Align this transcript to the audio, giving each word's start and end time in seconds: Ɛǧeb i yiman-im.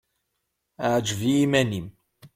Ɛǧeb 0.95 1.19
i 1.29 1.31
yiman-im. 1.37 1.87